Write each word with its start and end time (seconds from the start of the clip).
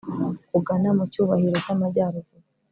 kugana 0.51 0.89
mu 0.97 1.03
cyubahiro 1.11 1.55
cyamajyaruguru 1.65 2.45